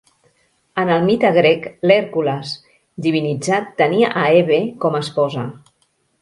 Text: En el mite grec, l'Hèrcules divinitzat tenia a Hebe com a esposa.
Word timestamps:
En 0.83 0.91
el 0.93 1.03
mite 1.09 1.29
grec, 1.35 1.67
l'Hèrcules 1.89 2.53
divinitzat 3.07 3.69
tenia 3.83 4.11
a 4.23 4.25
Hebe 4.39 4.59
com 4.87 4.99
a 5.01 5.05
esposa. 5.07 5.47